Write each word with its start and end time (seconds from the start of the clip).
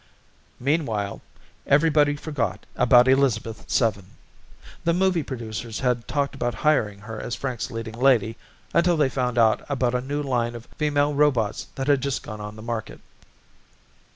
Meanwhile 0.59 1.21
everybody 1.67 2.15
forgot 2.15 2.65
about 2.75 3.07
Elizabeth 3.07 3.65
Seven. 3.69 4.07
The 4.83 4.95
movie 4.95 5.21
producers 5.21 5.81
had 5.81 6.07
talked 6.07 6.33
about 6.33 6.55
hiring 6.55 7.01
her 7.01 7.19
as 7.19 7.35
Frank's 7.35 7.69
leading 7.69 7.93
lady 7.93 8.35
until 8.73 8.97
they 8.97 9.09
found 9.09 9.37
out 9.37 9.63
about 9.69 9.93
a 9.93 10.01
new 10.01 10.23
line 10.23 10.55
of 10.55 10.65
female 10.79 11.13
robots 11.13 11.67
that 11.75 11.85
had 11.85 12.01
just 12.01 12.23
gone 12.23 12.41
on 12.41 12.55
the 12.55 12.63
market. 12.63 12.99